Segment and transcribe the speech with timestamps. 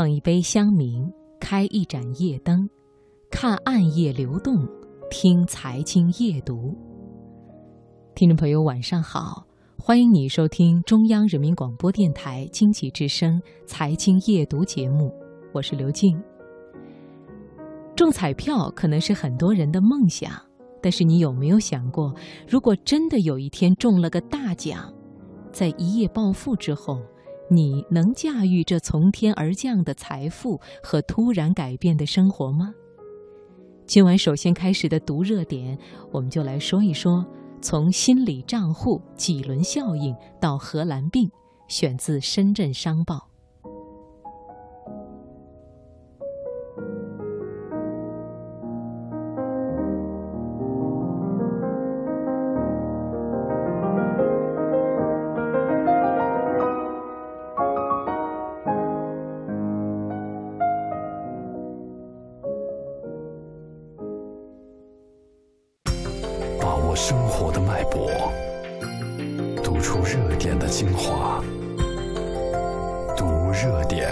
[0.00, 2.66] 捧一杯香茗，开一盏夜灯，
[3.30, 4.66] 看暗夜流动，
[5.10, 6.74] 听财经夜读。
[8.14, 9.44] 听众朋友，晚上好，
[9.78, 15.12] 欢迎你收听中央人民广播电台经济之声财经夜读节目，
[15.52, 16.18] 我是刘静。
[17.94, 20.32] 中彩票可能是很多人的梦想，
[20.80, 22.14] 但是你有没有想过，
[22.48, 24.90] 如果真的有一天中了个大奖，
[25.52, 27.02] 在一夜暴富之后？
[27.52, 32.72] 你能驾驭这从天而降的财富和突然改变的生活吗？
[33.86, 35.76] 今晚首先开始的读热点，
[36.12, 37.26] 我们就来说一说
[37.60, 41.28] 从心理账户、几轮效应到荷兰病，
[41.66, 43.29] 选自深圳商报。
[66.94, 68.10] 生活的脉搏，
[69.62, 71.42] 读出热点的精华。
[73.16, 74.08] 读热点。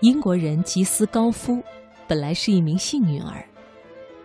[0.00, 1.62] 英国人吉斯高夫
[2.08, 3.44] 本来是一名幸运儿。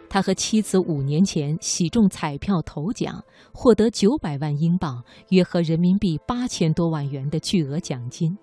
[0.09, 8.37] 他和妻子五年前喜中彩票头奖，获得九百万英镑（约合人民币八千多万元）的巨额奖金。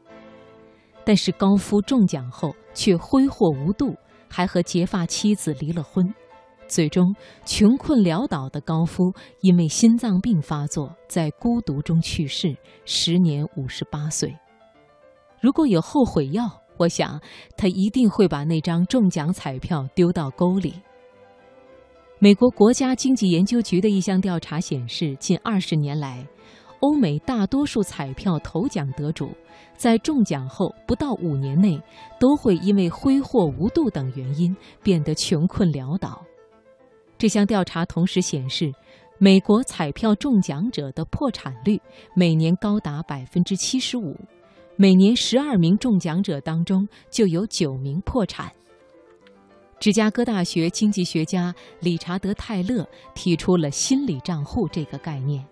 [1.04, 3.94] 但是高夫中奖后却挥霍无度，
[4.28, 6.14] 还和结发妻子离了婚。
[6.66, 14.34] 最终，穷困潦倒的高夫因为心脏病发作，在孤独中去世，时年五十八岁。
[15.40, 17.20] 如果有后悔药，我想
[17.56, 20.74] 他一定会把那张中奖彩票丢到沟里。
[22.24, 26.26] 美国国家经济研究局的一项调查显示，近二十年来，
[26.80, 29.28] 欧美大多数彩票头奖得主
[29.76, 31.78] 在中奖后不到五年内，
[32.18, 36.24] 都会因为挥霍无度等原因变得穷困潦倒。
[37.18, 38.72] 这项调查同时显示，
[39.18, 41.78] 美国彩票中奖者的破产率
[42.16, 44.16] 每年高达百分之七十五，
[44.76, 48.50] 每年十二名中奖者当中就有九名破产。
[49.80, 55.44] 芝加哥大学经济学家理查德·泰勒提出了“心理账户”这个概念，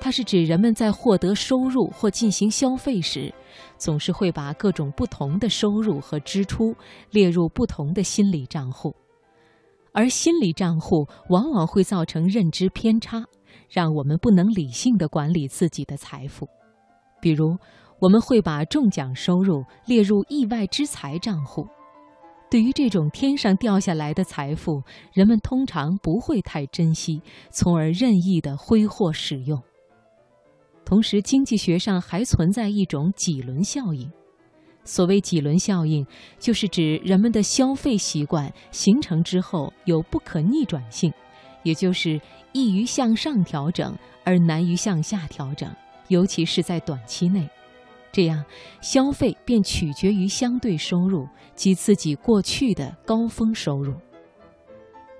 [0.00, 3.34] 它是指人们在获得收入或进行消费时，
[3.76, 6.74] 总是会把各种不同的收入和支出
[7.10, 8.94] 列入不同的心理账户，
[9.92, 13.24] 而心理账户往往会造成认知偏差，
[13.68, 16.46] 让我们不能理性的管理自己的财富。
[17.20, 17.56] 比如，
[17.98, 21.66] 我们会把中奖收入列入意外之财账户。
[22.48, 27.20] 对于这种天上掉下来的财富，人们通常不会太珍惜，
[27.50, 29.60] 从而任意的挥霍使用。
[30.84, 34.08] 同时，经济学上还存在一种几轮效应。
[34.84, 36.06] 所谓几轮效应，
[36.38, 41.12] 就是指人们的消费习惯形成之后有不可逆转性，
[41.64, 42.20] 也就是
[42.52, 45.68] 易于向上调整而难于向下调整，
[46.06, 47.48] 尤其是在短期内。
[48.16, 48.42] 这样，
[48.80, 53.92] 消费便取决于相对收入及自己过去的高峰收入。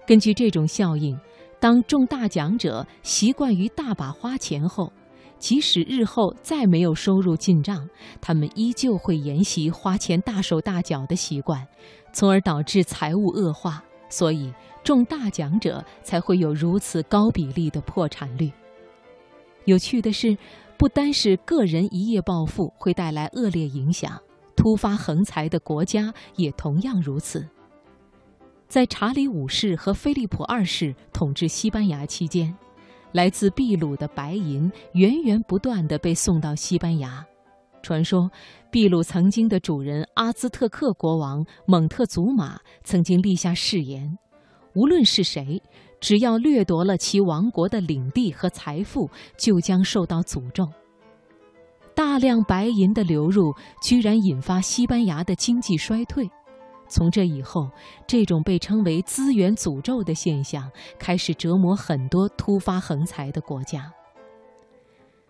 [0.07, 1.15] 根据这种效应，
[1.61, 4.91] 当中大奖者习惯于大把花钱后，
[5.39, 7.87] 即使日后再没有收入进账，
[8.23, 11.69] 他们依旧会沿袭花钱大手大脚的习惯，
[12.15, 13.85] 从而导致财务恶化。
[14.09, 14.51] 所以，
[14.83, 18.51] 中大奖者才会有如此高比例的破产率。
[19.67, 20.35] 有趣的是。
[20.79, 24.21] 不单是个人一夜暴富会带来恶劣影响，
[24.55, 27.47] 突发横财的国家也同样如此。
[28.69, 32.55] 在查理五世和菲利普二世统治西班牙期间，
[33.13, 37.25] 来自秘鲁的白银源源不断地被送到西班牙。
[37.83, 38.31] 传说，
[38.71, 44.19] 秘鲁曾经的主人阿兹特克国王蒙特祖马曾经立下誓言：
[44.75, 45.63] 无论是谁。
[46.01, 50.69] 只要掠夺了其王国的领地和财富，就将受到诅咒。
[51.95, 56.31] 大量白银的流入，居然引发西班牙的经济衰退。
[56.89, 57.69] 从这以后，
[58.07, 63.91] 这种被称为“资源诅咒”的现象开始折磨很多突发横财的国家。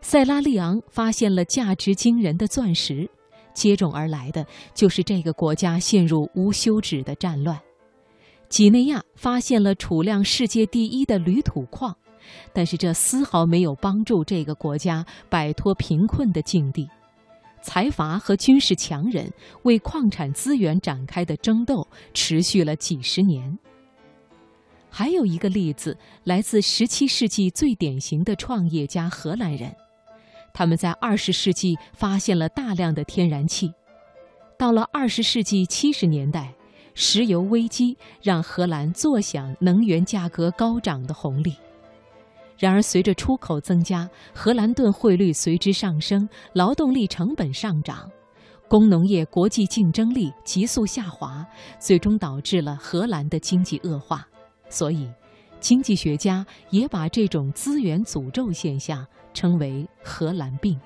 [0.02, 3.08] 塞拉利昂发现了价值惊人的钻石，
[3.54, 7.58] 接踵而来的就是这个国家陷入无休止的战乱。
[8.48, 11.96] 几内亚发现了储量世界第一的铝土矿，
[12.52, 16.88] 但是这丝毫没有帮助这个国家摆脱贫困的境地。
[17.60, 19.28] 财阀和军事强人
[19.64, 23.58] 为矿产资源展开的争斗持续了几十年。
[24.88, 29.74] 还有一个例子来自17世纪最典型的创业家荷兰人，
[30.54, 33.72] 他们在20世纪发现了大量的天然气。
[34.56, 36.54] 到了20世纪70年代，
[36.98, 41.54] 石油危机让荷兰坐享能源价格高涨的红利。
[42.58, 48.10] 然而，随着出口增加，荷兰盾汇率随之上升，劳动力成本上涨，
[48.66, 51.46] 工农业国际竞争力急速下滑，
[51.78, 54.26] 最终导致了荷兰的经济恶化。
[54.70, 55.06] 所以，
[55.60, 60.80] 经济学家也把这种资源诅咒现象称为“荷兰病”。